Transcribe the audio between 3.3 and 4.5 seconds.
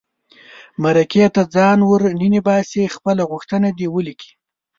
غوښتنه دې ولیکي.